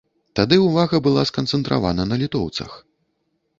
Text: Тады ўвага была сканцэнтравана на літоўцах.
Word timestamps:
Тады 0.37 0.55
ўвага 0.61 1.01
была 1.09 1.27
сканцэнтравана 1.31 2.03
на 2.11 2.19
літоўцах. 2.25 2.71